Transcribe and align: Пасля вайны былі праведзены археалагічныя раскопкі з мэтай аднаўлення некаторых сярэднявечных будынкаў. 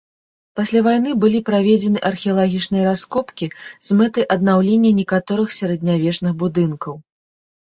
Пасля 0.59 0.79
вайны 0.85 1.09
былі 1.23 1.39
праведзены 1.49 1.99
археалагічныя 2.09 2.83
раскопкі 2.89 3.51
з 3.91 3.99
мэтай 4.01 4.25
аднаўлення 4.37 4.91
некаторых 5.03 5.49
сярэднявечных 5.61 6.33
будынкаў. 6.43 6.93